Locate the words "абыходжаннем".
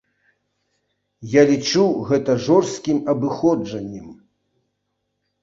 3.15-4.09